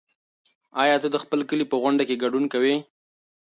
ایا 0.81 0.95
ته 1.01 1.07
د 1.13 1.17
خپل 1.23 1.39
کلي 1.49 1.65
په 1.67 1.75
غونډه 1.81 2.03
کې 2.09 2.21
ګډون 2.23 2.45
کوې؟ 2.53 2.75